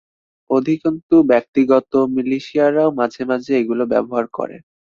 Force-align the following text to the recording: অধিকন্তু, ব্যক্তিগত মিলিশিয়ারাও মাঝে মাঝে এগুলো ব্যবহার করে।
অধিকন্তু, 0.49 1.15
ব্যক্তিগত 1.31 1.91
মিলিশিয়ারাও 2.15 2.89
মাঝে 2.99 3.23
মাঝে 3.25 3.51
এগুলো 3.61 3.83
ব্যবহার 3.93 4.25
করে। 4.37 4.55